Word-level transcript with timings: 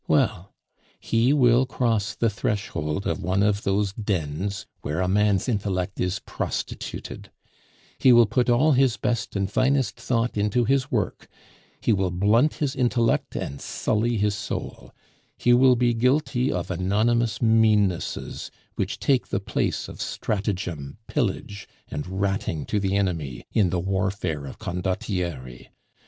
Well, 0.07 0.51
he 0.99 1.31
will 1.31 1.67
cross 1.67 2.15
the 2.15 2.31
threshold 2.31 3.05
of 3.05 3.21
one 3.21 3.43
of 3.43 3.61
those 3.61 3.93
dens 3.93 4.65
where 4.81 4.99
a 4.99 5.07
man's 5.07 5.47
intellect 5.47 5.99
is 5.99 6.17
prostituted; 6.25 7.29
he 7.99 8.11
will 8.11 8.25
put 8.25 8.49
all 8.49 8.71
his 8.71 8.97
best 8.97 9.35
and 9.35 9.47
finest 9.47 9.97
thought 9.97 10.35
into 10.37 10.65
his 10.65 10.89
work; 10.91 11.27
he 11.81 11.93
will 11.93 12.09
blunt 12.09 12.55
his 12.55 12.75
intellect 12.75 13.35
and 13.35 13.61
sully 13.61 14.17
his 14.17 14.33
soul; 14.33 14.91
he 15.37 15.53
will 15.53 15.75
be 15.75 15.93
guilty 15.93 16.51
of 16.51 16.71
anonymous 16.71 17.39
meannesses 17.39 18.49
which 18.73 18.99
take 18.99 19.27
the 19.27 19.39
place 19.39 19.87
of 19.87 20.01
stratagem, 20.01 20.97
pillage, 21.05 21.67
and 21.89 22.07
ratting 22.07 22.65
to 22.65 22.79
the 22.79 22.95
enemy 22.97 23.43
in 23.51 23.69
the 23.69 23.79
warfare 23.79 24.47
of 24.47 24.57
condottieri. 24.57 25.67